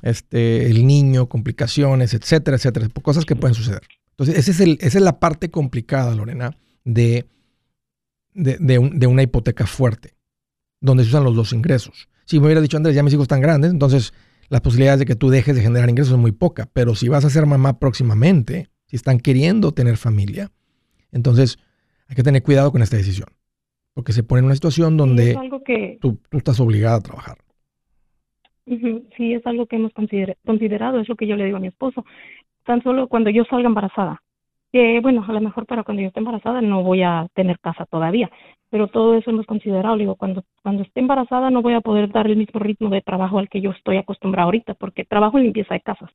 [0.01, 3.81] este, el niño, complicaciones, etcétera, etcétera, cosas que pueden suceder.
[4.11, 7.27] Entonces, es el, esa es la parte complicada, Lorena, de,
[8.33, 10.15] de, una hipoteca fuerte,
[10.81, 12.09] donde se usan los dos ingresos.
[12.25, 14.13] Si me hubiera dicho, Andrés, ya mis hijos están grandes, entonces
[14.49, 16.67] las posibilidades de que tú dejes de generar ingresos son muy pocas.
[16.73, 20.51] Pero si vas a ser mamá próximamente, si están queriendo tener familia,
[21.11, 21.57] entonces
[22.07, 23.29] hay que tener cuidado con esta decisión.
[23.93, 25.37] Porque se pone en una situación donde
[26.01, 27.37] tú, tú estás obligada a trabajar.
[29.17, 32.05] Sí, es algo que hemos considerado, es lo que yo le digo a mi esposo.
[32.65, 34.21] Tan solo cuando yo salga embarazada,
[34.71, 37.85] que bueno, a lo mejor para cuando yo esté embarazada no voy a tener casa
[37.85, 38.29] todavía,
[38.69, 39.95] pero todo eso hemos considerado.
[39.95, 43.01] Le digo, cuando, cuando esté embarazada no voy a poder dar el mismo ritmo de
[43.01, 46.09] trabajo al que yo estoy acostumbrada ahorita, porque trabajo en limpieza de casas.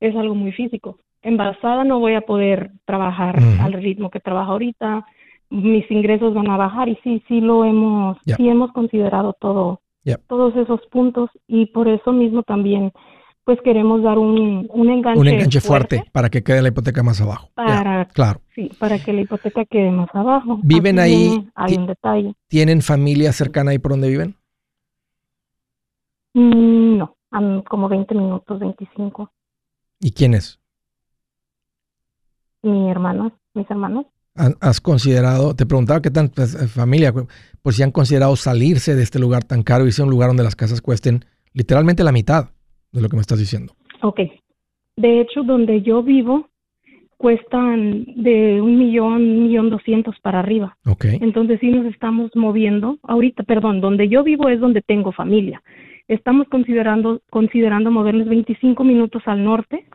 [0.00, 0.98] Es algo muy físico.
[1.22, 5.06] Embarazada no voy a poder trabajar al ritmo que trabajo ahorita,
[5.50, 9.80] mis ingresos van a bajar y sí, sí lo hemos, sí hemos considerado todo
[10.26, 12.92] todos esos puntos y por eso mismo también
[13.44, 17.20] pues queremos dar un, un enganche, un enganche fuerte, para que quede la hipoteca más
[17.20, 17.50] abajo.
[17.54, 18.40] Para, claro.
[18.54, 20.60] Sí, para que la hipoteca quede más abajo.
[20.62, 21.48] ¿Viven ahí?
[21.54, 22.34] Hay un detalle.
[22.48, 24.36] ¿Tienen familia cercana ahí por donde viven?
[26.34, 27.16] Mm, no,
[27.68, 29.30] como 20 minutos, 25.
[30.00, 30.60] ¿Y quiénes?
[32.62, 34.06] Mi hermana, mis hermanos.
[34.34, 37.12] ¿Has considerado, te preguntaba qué tan pues, eh, familia,
[37.60, 40.28] pues si han considerado salirse de este lugar tan caro y irse a un lugar
[40.30, 42.48] donde las casas cuesten literalmente la mitad
[42.92, 43.74] de lo que me estás diciendo?
[44.02, 44.20] Ok.
[44.96, 46.48] De hecho, donde yo vivo
[47.16, 50.76] cuestan de un millón, un millón doscientos para arriba.
[50.86, 51.04] Ok.
[51.20, 52.98] Entonces sí nos estamos moviendo.
[53.02, 55.62] Ahorita, perdón, donde yo vivo es donde tengo familia.
[56.08, 59.86] Estamos considerando, considerando movernos 25 minutos al norte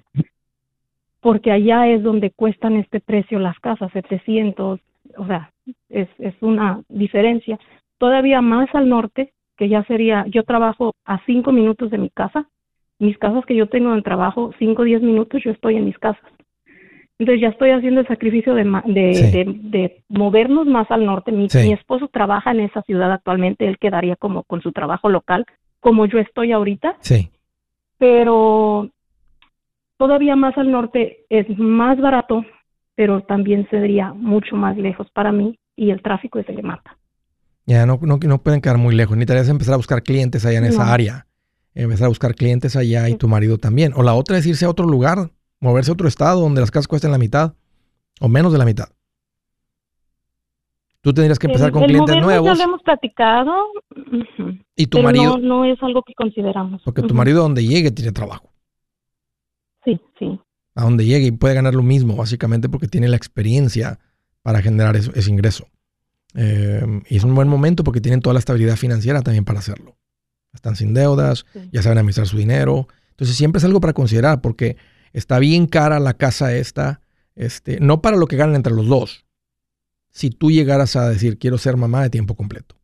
[1.28, 4.80] porque allá es donde cuestan este precio las casas, 700,
[5.18, 5.52] o sea,
[5.90, 7.60] es, es una diferencia.
[7.98, 12.48] Todavía más al norte, que ya sería, yo trabajo a cinco minutos de mi casa,
[13.00, 15.98] mis casas que yo tengo en trabajo, cinco o diez minutos, yo estoy en mis
[15.98, 16.24] casas.
[17.20, 21.32] Entonces ya estoy haciendo el sacrificio de, de, de, movernos más al norte.
[21.32, 25.46] Mi, mi, esposo trabaja en esa ciudad actualmente, él quedaría como con su trabajo local,
[25.80, 26.98] como yo estoy ahorita.
[27.02, 27.30] Sí.
[27.98, 28.92] Pero
[29.98, 32.46] Todavía más al norte es más barato,
[32.96, 36.98] pero también sería mucho más lejos para mí y el tráfico es el que mata.
[37.66, 39.18] Ya, no, no, no pueden quedar muy lejos.
[39.18, 41.27] Necesitarías empezar a buscar clientes allá en esa área.
[41.80, 43.94] Empezar a buscar clientes allá y tu marido también.
[43.96, 46.88] O la otra es irse a otro lugar, moverse a otro estado donde las casas
[46.88, 47.54] cuesten la mitad
[48.20, 48.90] o menos de la mitad.
[51.02, 52.48] Tú tendrías que empezar con clientes nuevos.
[52.48, 53.54] Ya lo hemos platicado.
[54.76, 55.38] Y tu marido.
[55.38, 56.82] No, es algo que consideramos.
[56.84, 58.52] Porque tu marido, donde llegue, tiene trabajo.
[59.86, 60.40] Sí, sí.
[60.74, 64.00] A donde llegue y puede ganar lo mismo, básicamente porque tiene la experiencia
[64.42, 65.68] para generar ese ingreso.
[66.34, 69.96] Em, y es un buen momento porque tienen toda la estabilidad financiera también para hacerlo.
[70.58, 72.88] Están sin deudas, ya saben administrar su dinero.
[73.12, 74.76] Entonces siempre es algo para considerar porque
[75.14, 77.00] está bien cara la casa esta,
[77.36, 79.24] este, no para lo que ganan entre los dos.
[80.10, 82.76] Si tú llegaras a decir quiero ser mamá de tiempo completo.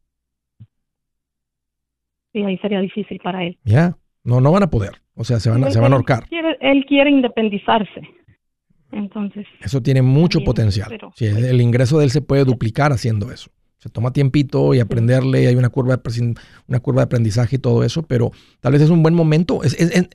[2.31, 3.57] Sí, ahí sería difícil para él.
[3.63, 5.01] Ya, no, no van a poder.
[5.15, 6.25] O sea, se van, a, se van a ahorcar.
[6.29, 8.01] él quiere independizarse.
[8.91, 9.47] Entonces.
[9.62, 10.95] Eso tiene mucho potencial.
[11.19, 13.49] el ingreso de él se puede duplicar haciendo eso.
[13.84, 16.36] Se toma tiempito y aprenderle, hay una curva, de,
[16.67, 19.60] una curva de aprendizaje y todo eso, pero tal vez es un buen momento.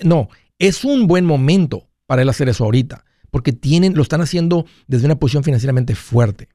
[0.05, 4.65] no, es un buen momento para él hacer eso ahorita, porque tienen, lo están haciendo
[4.87, 6.49] desde una posición financieramente fuerte.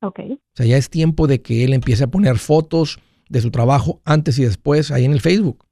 [0.00, 0.20] Ok.
[0.20, 4.00] O sea, ya es tiempo de que él empiece a poner fotos de su trabajo
[4.06, 5.66] antes y después ahí en el Facebook,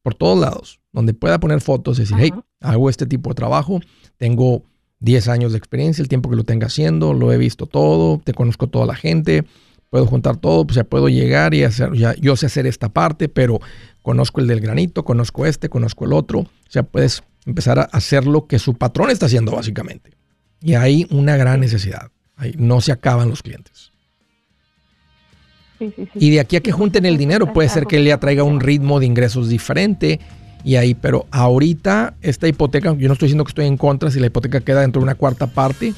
[0.00, 3.80] por todos lados, donde pueda poner fotos, decir, hey, hago este tipo de trabajo,
[4.16, 4.64] tengo
[5.04, 8.32] 10 años de experiencia, el tiempo que lo tenga haciendo, lo he visto todo, te
[8.32, 9.44] conozco toda la gente,
[9.90, 13.28] puedo juntar todo, pues ya puedo llegar y hacer, ya, yo sé hacer esta parte,
[13.28, 13.60] pero
[14.02, 18.26] conozco el del granito, conozco este, conozco el otro, o sea, puedes empezar a hacer
[18.26, 20.12] lo que su patrón está haciendo básicamente.
[20.62, 23.92] Y hay una gran necesidad, ahí no se acaban los clientes.
[26.14, 28.60] Y de aquí a que junten el dinero, puede ser que él ya traiga un
[28.60, 30.18] ritmo de ingresos diferente
[30.64, 34.18] y ahí, pero ahorita esta hipoteca, yo no estoy diciendo que estoy en contra si
[34.18, 35.92] la hipoteca queda dentro de una cuarta parte,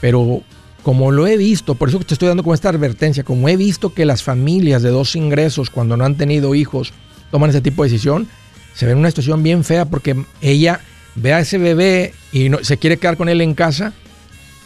[0.00, 0.42] pero
[0.82, 3.92] como lo he visto, por eso te estoy dando como esta advertencia, como he visto
[3.92, 6.92] que las familias de dos ingresos cuando no han tenido hijos
[7.30, 8.28] toman ese tipo de decisión,
[8.74, 10.80] se ven en una situación bien fea porque ella
[11.16, 13.94] ve a ese bebé y se quiere quedar con él en casa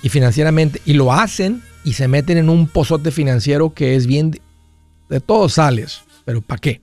[0.03, 4.39] y financieramente, y lo hacen y se meten en un pozote financiero que es bien
[5.09, 6.83] de, todos sales, pero ¿para qué?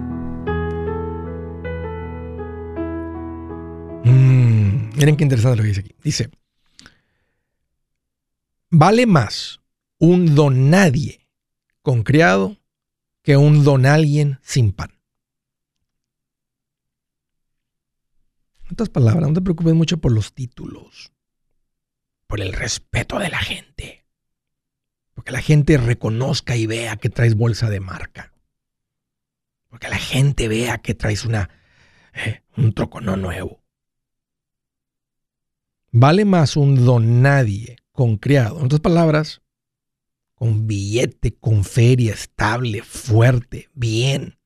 [5.01, 5.95] miren qué interesante lo que dice aquí.
[6.03, 6.29] Dice,
[8.69, 9.59] vale más
[9.97, 11.27] un don nadie
[11.81, 12.57] con criado
[13.23, 14.91] que un don alguien sin pan.
[18.93, 21.11] Palabras, no te preocupes mucho por los títulos,
[22.25, 24.05] por el respeto de la gente,
[25.13, 28.33] porque la gente reconozca y vea que traes bolsa de marca.
[29.67, 31.49] Porque la gente vea que traes una,
[32.13, 33.60] eh, un trocono nuevo.
[35.91, 38.59] Vale más un don nadie con criado.
[38.59, 39.41] En otras palabras,
[40.35, 44.39] con billete, con feria, estable, fuerte, bien.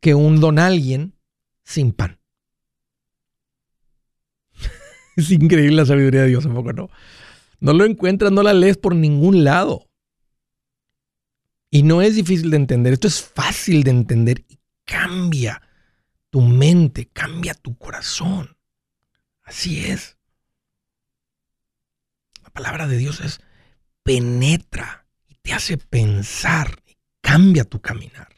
[0.00, 1.14] Que un don alguien
[1.64, 2.20] sin pan.
[5.16, 6.90] es increíble la sabiduría de Dios, un poco no.
[7.58, 9.88] No lo encuentras, no la lees por ningún lado.
[11.70, 15.62] Y no es difícil de entender, esto es fácil de entender y cambia
[16.28, 18.58] tu mente, cambia tu corazón.
[19.52, 20.16] Así es.
[22.42, 23.38] La palabra de Dios es
[24.02, 28.28] penetra y te hace pensar y cambia tu caminar.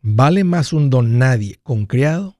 [0.00, 2.38] Vale más un don nadie con criado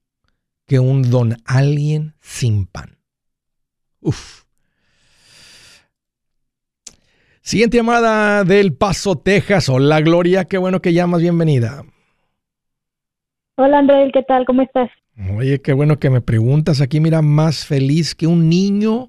[0.65, 2.97] que un don alguien sin pan.
[4.01, 4.45] Uf.
[7.41, 9.69] Siguiente llamada del Paso, Texas.
[9.69, 11.83] Hola, Gloria, qué bueno que llamas, bienvenida.
[13.57, 14.45] Hola, André, ¿qué tal?
[14.47, 14.89] ¿Cómo estás?
[15.37, 16.81] Oye, qué bueno que me preguntas.
[16.81, 19.09] Aquí mira, más feliz que un niño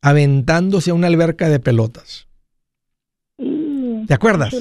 [0.00, 2.28] aventándose a una alberca de pelotas.
[4.06, 4.54] ¿Te acuerdas?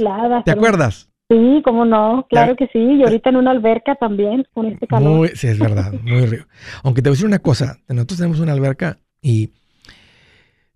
[0.45, 1.09] ¿Te acuerdas?
[1.29, 2.79] Sí, cómo no, claro que sí.
[2.79, 5.09] Y ahorita en una alberca también, con este calor.
[5.09, 6.45] Muy, sí, es verdad, muy río.
[6.83, 9.51] Aunque te voy a decir una cosa, nosotros tenemos una alberca y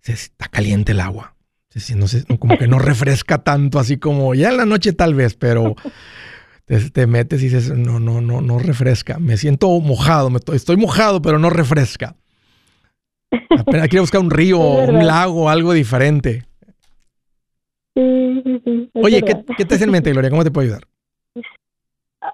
[0.00, 1.34] se está caliente el agua.
[1.94, 5.34] No sé, como que no refresca tanto, así como ya en la noche tal vez,
[5.34, 5.76] pero
[6.66, 9.18] te, metes y dices, no, no, no, no refresca.
[9.18, 12.16] Me siento mojado, me estoy, mojado, pero no refresca.
[13.50, 16.44] Apenas quiero buscar un río, un lago, algo diferente.
[17.94, 20.30] Oye, ¿qué, ¿qué, te hace en mente, Gloria?
[20.30, 20.82] ¿Cómo te puedo ayudar?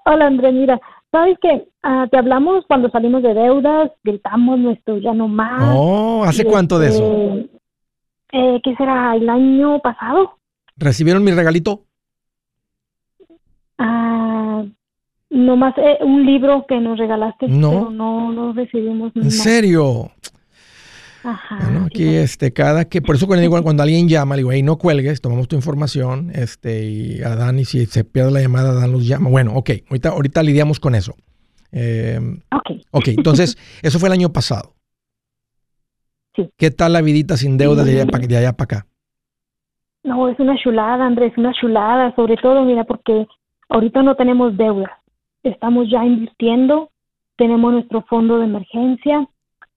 [0.05, 0.79] Hola, Andrés, mira,
[1.11, 1.67] ¿sabes qué?
[1.83, 5.73] Ah, te hablamos cuando salimos de deudas, gritamos nuestro ya no más.
[5.75, 7.35] Oh, ¿hace cuánto de eso?
[7.35, 7.49] Este,
[8.33, 9.15] eh, ¿Qué será?
[9.15, 10.39] ¿El año pasado?
[10.75, 11.85] ¿Recibieron mi regalito?
[13.77, 14.63] Ah,
[15.33, 17.71] nomás eh, un libro que nos regalaste, no.
[17.71, 19.11] pero no lo recibimos.
[19.15, 20.11] ¿En serio?
[21.23, 21.57] Ajá.
[21.63, 24.61] Bueno, aquí este, cada que, por eso cuando, digo, cuando alguien llama, le digo, hey,
[24.61, 28.73] no cuelgues, tomamos tu información, este, y a Dan, y si se pierde la llamada,
[28.73, 29.29] Dan los llama.
[29.29, 31.15] Bueno, ok, ahorita, ahorita lidiamos con eso.
[31.71, 32.19] Eh,
[32.51, 32.81] ok.
[32.91, 34.75] Ok, entonces, eso fue el año pasado.
[36.35, 36.49] Sí.
[36.57, 38.87] ¿Qué tal la vidita sin deuda de allá para, de allá para acá?
[40.03, 43.25] No, es una chulada, Andrés, una chulada, sobre todo, mira, porque
[43.69, 45.02] ahorita no tenemos deuda.
[45.43, 46.89] Estamos ya invirtiendo,
[47.35, 49.27] tenemos nuestro fondo de emergencia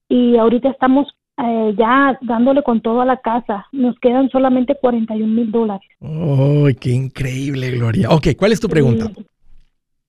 [0.09, 1.09] y ahorita estamos
[1.39, 3.67] eh, ya dándole con todo a la casa.
[3.73, 5.89] Nos quedan solamente 41 mil dólares.
[6.01, 8.09] ¡Ay, qué increíble, Gloria!
[8.11, 9.11] Ok, ¿cuál es tu pregunta?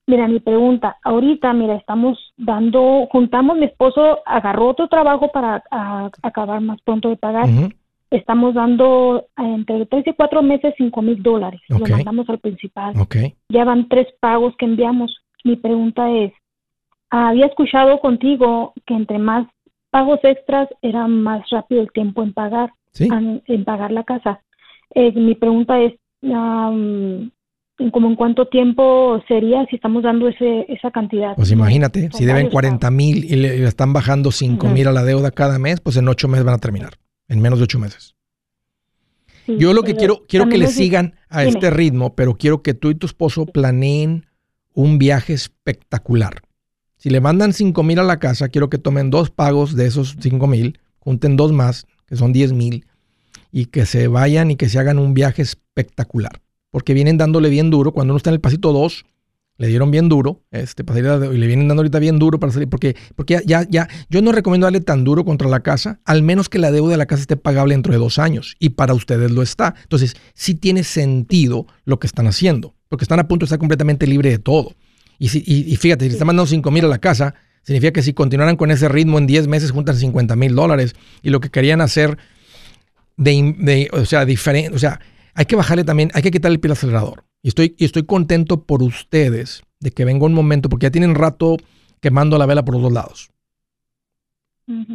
[0.06, 5.62] Mira, mi pregunta, ahorita, mira, estamos dando, juntamos, mi esposo agarró otro trabajo para
[6.22, 7.46] acabar más pronto de pagar.
[8.10, 11.60] Estamos dando eh, entre tres y cuatro meses cinco mil dólares.
[11.68, 12.94] Lo mandamos al principal.
[13.50, 15.14] Ya van tres pagos que enviamos.
[15.44, 16.32] Mi pregunta es,
[17.10, 19.46] había escuchado contigo que entre más
[19.90, 24.40] pagos extras era más rápido el tiempo en pagar, en, pagar la casa.
[24.94, 31.36] Eh, mi pregunta es, como en cuánto tiempo sería si estamos dando ese, esa cantidad.
[31.36, 35.30] Pues imagínate, si deben 40 mil y le, están bajando 5 mil a la deuda
[35.30, 36.94] cada mes, pues en ocho meses van a terminar,
[37.28, 38.14] en menos de ocho meses.
[39.46, 42.90] Yo lo que quiero, quiero que le sigan a este ritmo, pero quiero que tú
[42.90, 44.26] y tu esposo planeen
[44.74, 46.42] un viaje espectacular.
[46.96, 50.16] Si le mandan 5 mil a la casa, quiero que tomen dos pagos de esos
[50.20, 52.86] 5 mil, junten dos más, que son 10 mil,
[53.52, 57.70] y que se vayan y que se hagan un viaje espectacular porque vienen dándole bien
[57.70, 57.92] duro.
[57.92, 59.04] Cuando uno está en el pasito 2,
[59.58, 62.94] le dieron bien duro, este, y le vienen dando ahorita bien duro para salir, porque,
[63.16, 66.58] porque ya, ya, yo no recomiendo darle tan duro contra la casa, al menos que
[66.58, 69.42] la deuda de la casa esté pagable dentro de dos años, y para ustedes lo
[69.42, 69.74] está.
[69.82, 74.06] Entonces, sí tiene sentido lo que están haciendo, porque están a punto de estar completamente
[74.06, 74.74] libre de todo.
[75.18, 78.02] Y, si, y, fíjate, si le están mandando 5 mil a la casa, significa que
[78.02, 81.50] si continuaran con ese ritmo en 10 meses juntan 50 mil dólares, y lo que
[81.50, 82.18] querían hacer
[83.16, 85.00] de, de o sea, diferente, o sea,
[85.34, 87.24] hay que bajarle también, hay que quitarle el pie al acelerador.
[87.42, 91.14] Y estoy, y estoy contento por ustedes de que venga un momento, porque ya tienen
[91.14, 91.56] rato
[92.00, 93.30] quemando la vela por los dos lados.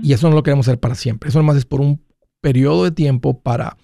[0.04, 1.30] Y eso no lo queremos hacer para siempre.
[1.30, 2.04] Eso nomás es por un
[2.42, 3.78] periodo de tiempo para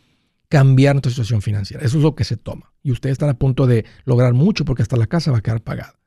[0.49, 1.83] cambiar nuestra situación financiera.
[1.85, 2.73] Eso es lo que se toma.
[2.83, 5.61] Y ustedes están a punto de lograr mucho porque hasta la casa va a quedar
[5.61, 5.99] pagada.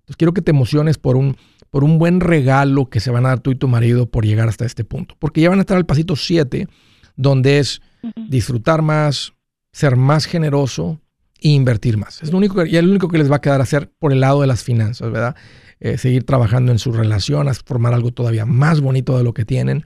[0.00, 1.36] Entonces quiero que te emociones por un,
[1.70, 4.48] por un buen regalo que se van a dar tú y tu marido por llegar
[4.48, 5.14] hasta este punto.
[5.18, 6.68] Porque ya van a estar al pasito 7,
[7.16, 7.82] donde es
[8.28, 9.34] disfrutar más,
[9.72, 11.00] ser más generoso
[11.40, 12.22] e invertir más.
[12.22, 14.20] Es lo único que, y el único que les va a quedar hacer por el
[14.20, 15.36] lado de las finanzas, ¿verdad?
[15.80, 19.84] Eh, seguir trabajando en su relación, formar algo todavía más bonito de lo que tienen.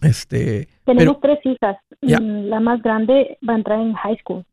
[0.00, 1.76] Este, Tenemos tres hijas.
[2.00, 4.44] La más grande va a entrar en high school.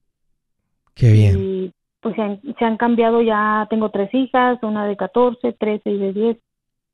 [0.93, 1.35] Qué bien.
[1.39, 6.13] Y pues se han, cambiado ya, tengo tres hijas, una de 14, 13 y de
[6.13, 6.37] 10.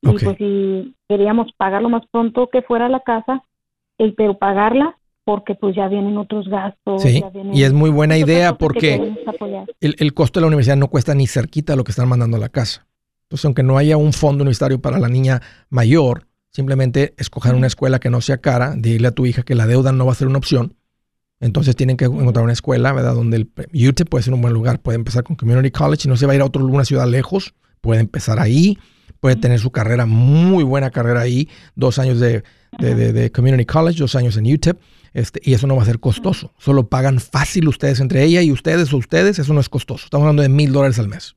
[0.02, 3.44] Y pues si queríamos pagarlo más pronto que fuera la casa,
[4.16, 7.02] pero pagarla porque pues ya vienen otros gastos.
[7.02, 9.16] Sí, y es muy buena idea porque
[9.82, 12.50] el, costo de la universidad no cuesta ni cerquita lo que están mandando a la
[12.50, 12.88] casa.
[13.24, 18.00] Entonces, aunque no haya un fondo universitario para la niña mayor, simplemente escoger una escuela
[18.00, 20.30] que no sea cara, dile a tu hija que la deuda no va a ser
[20.30, 20.78] una opción.
[21.42, 23.14] Entonces tienen que encontrar una escuela, ¿verdad?
[23.14, 23.50] Donde el
[23.90, 24.80] UTEP puede ser un buen lugar.
[24.80, 27.10] Puede empezar con Community College y no se va a ir a otra una ciudad
[27.10, 27.54] lejos.
[27.82, 28.78] Puede empezar ahí.
[29.20, 31.50] Puede tener su carrera, muy buena carrera ahí.
[31.76, 32.44] Dos años de,
[32.80, 34.80] de, de Community College, dos años en UTEP.
[35.14, 36.54] Este, y eso no va a ser costoso.
[36.58, 39.40] Solo pagan fácil ustedes entre ella y ustedes o ustedes.
[39.40, 40.06] Eso no es costoso.
[40.06, 41.36] Estamos hablando de mil dólares al mes.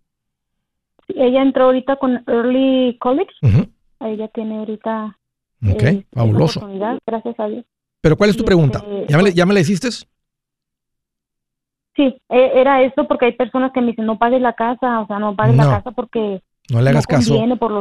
[1.08, 3.32] Ella entró ahorita con Early College.
[4.00, 5.18] Ella tiene ahorita.
[5.68, 6.68] Ok, eh, fabuloso.
[7.06, 7.64] Gracias a Dios.
[8.00, 8.78] Pero ¿cuál es tu pregunta?
[8.78, 9.90] Este, ¿Ya, me, pues ¿Ya me la hiciste?
[9.90, 10.06] Sí,
[12.28, 15.18] e, era esto porque hay personas que me dicen no pagues la casa, o sea,
[15.18, 17.34] no pagues la casa porque no le hagas caso.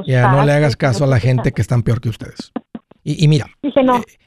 [0.05, 2.51] ya no le hagas caso a la gente que están peor que ustedes.
[3.03, 3.72] Y, mira, eh,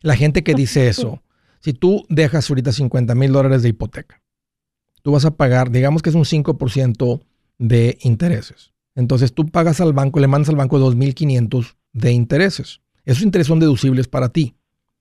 [0.01, 1.23] la gente que dice eso,
[1.61, 4.23] si tú dejas ahorita 50 mil dólares de hipoteca,
[5.03, 7.21] tú vas a pagar, digamos que es un 5%
[7.59, 8.73] de intereses.
[8.95, 12.81] Entonces tú pagas al banco, le mandas al banco 2.500 de intereses.
[13.05, 14.55] Esos intereses son deducibles para ti.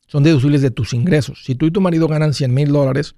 [0.07, 1.43] Son deducibles de tus ingresos.
[1.45, 3.15] Si tú y tu marido ganan 100 mil dólares,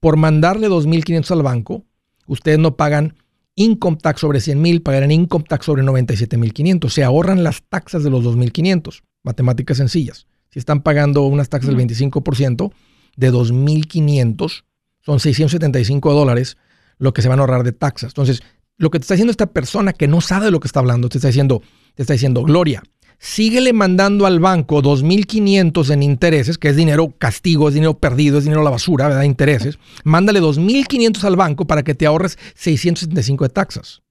[0.00, 1.84] por mandarle 2.500 al banco,
[2.26, 3.16] ustedes no pagan
[3.54, 6.90] income tax sobre 100 mil, pagarán income tax sobre 97.500.
[6.90, 9.02] Se ahorran las taxas de los 2.500.
[9.22, 10.26] Matemáticas sencillas.
[10.50, 12.72] Si están pagando unas taxas del 25%,
[13.16, 14.64] de 2.500
[15.00, 16.56] son 675 dólares
[16.98, 18.10] lo que se van a ahorrar de taxas.
[18.10, 18.42] Entonces,
[18.76, 21.08] lo que te está diciendo esta persona que no sabe de lo que está hablando,
[21.08, 21.62] te está diciendo,
[21.94, 22.82] te está diciendo, Gloria,
[23.24, 28.44] síguele mandando al banco 2.500 en intereses, que es dinero castigo, es dinero perdido, es
[28.44, 29.22] dinero a la basura, ¿verdad?
[29.22, 29.78] Intereses.
[30.04, 34.02] Mándale 2.500 al banco para que te ahorres 675 de taxas.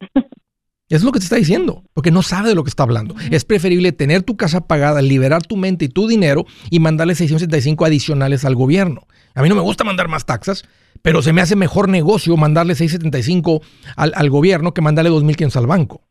[0.88, 3.14] Es lo que te está diciendo, porque no sabe de lo que está hablando.
[3.30, 7.86] Es preferible tener tu casa pagada, liberar tu mente y tu dinero y mandarle 675
[7.86, 9.06] adicionales al gobierno.
[9.34, 10.64] A mí no me gusta mandar más taxas,
[11.00, 13.62] pero se me hace mejor negocio mandarle 675
[13.96, 16.02] al, al gobierno que mandarle 2.500 al banco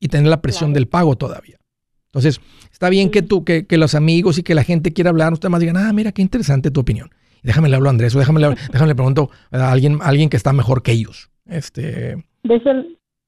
[0.00, 1.58] y tener la presión del pago todavía.
[2.06, 2.40] Entonces,
[2.72, 5.60] está bien que tú, que, los amigos y que la gente quiera hablar, ustedes más
[5.60, 7.10] digan, ah, mira, qué interesante tu opinión.
[7.42, 10.36] déjame le hablo a Andrés o déjame le, déjame le pregunto a alguien, alguien que
[10.36, 11.30] está mejor que ellos.
[11.46, 12.16] Este...
[12.42, 12.70] De hecho,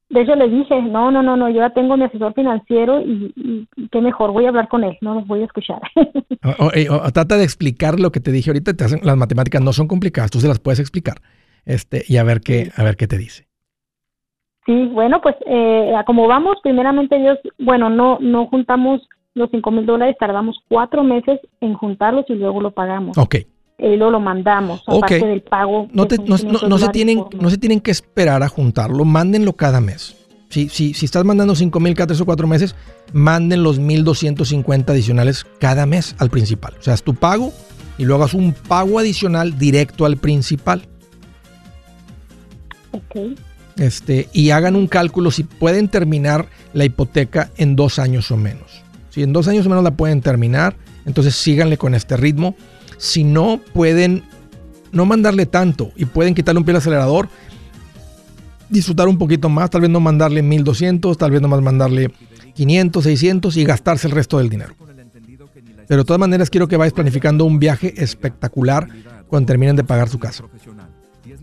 [0.08, 3.68] de hecho le dije, no, no, no, no, yo ya tengo mi asesor financiero y,
[3.92, 5.80] qué mejor, voy a hablar con él, no los voy a escuchar.
[7.12, 10.30] trata de explicar lo que te dije ahorita, te hacen, las matemáticas no son complicadas,
[10.30, 11.20] tú se las puedes explicar
[11.64, 13.46] este, y a ver qué, a ver qué te dice.
[14.66, 19.00] Sí, bueno, pues eh, como vamos, primeramente Dios, bueno, no, no juntamos
[19.34, 23.18] los cinco mil dólares, tardamos cuatro meses en juntarlos y luego lo pagamos.
[23.18, 23.36] Ok.
[23.78, 25.88] Y luego lo mandamos, aparte del pago.
[25.92, 26.06] No,
[26.68, 30.16] no, se tienen, no se tienen que esperar a juntarlo, mándenlo cada mes.
[30.50, 32.76] Si, si, si estás mandando cinco mil cada tres o cuatro meses,
[33.12, 36.74] manden los 1.250 adicionales cada mes al principal.
[36.78, 37.52] O sea, es tu pago
[37.96, 40.82] y luego hagas un pago adicional directo al principal.
[42.92, 43.38] Ok.
[43.76, 48.82] Este, y hagan un cálculo si pueden terminar la hipoteca en dos años o menos.
[49.10, 52.54] Si en dos años o menos la pueden terminar, entonces síganle con este ritmo.
[52.98, 54.24] Si no, pueden
[54.92, 57.28] no mandarle tanto y pueden quitarle un pie al acelerador,
[58.68, 62.12] disfrutar un poquito más, tal vez no mandarle 1200, tal vez nomás mandarle
[62.54, 64.74] 500, 600 y gastarse el resto del dinero.
[65.88, 68.88] Pero de todas maneras quiero que vayas planificando un viaje espectacular
[69.28, 70.44] cuando terminen de pagar su casa.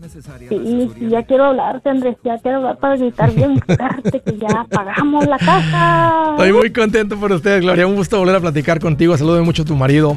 [0.08, 5.26] Sí, ya quiero hablarte, Andrés, ya quiero hablar para gritar bien fuerte que ya pagamos
[5.26, 6.30] la casa.
[6.32, 7.86] Estoy muy contento por ustedes, Gloria.
[7.86, 9.16] Un gusto volver a platicar contigo.
[9.16, 10.16] Saludo mucho a tu marido.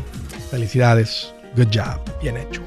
[0.49, 1.33] Felicidades.
[1.57, 1.99] Good job.
[2.21, 2.61] Bien hecho.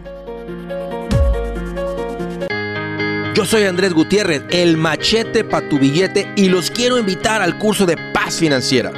[3.34, 7.86] Yo soy Andrés Gutiérrez, el machete para tu billete y los quiero invitar al curso
[7.86, 8.92] de paz financiera.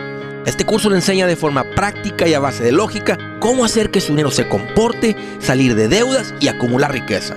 [0.47, 4.01] Este curso le enseña de forma práctica y a base de lógica cómo hacer que
[4.01, 7.37] su dinero se comporte, salir de deudas y acumular riqueza.